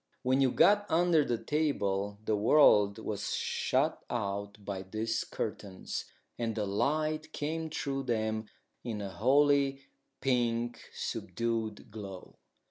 When 0.23 0.41
you 0.41 0.49
got 0.49 0.87
under 0.89 1.23
the 1.23 1.37
table 1.37 2.17
the 2.25 2.35
world 2.35 2.97
was 2.97 3.35
shut 3.35 4.01
out 4.09 4.57
by 4.65 4.81
these 4.81 5.23
curtains, 5.23 6.05
and 6.39 6.55
the 6.55 6.65
light 6.65 7.31
came 7.33 7.69
through 7.69 8.05
them 8.05 8.47
in 8.83 8.99
a 8.99 9.11
holy, 9.11 9.83
pink, 10.19 10.81
subdued 10.91 11.91
glow. 11.91 12.39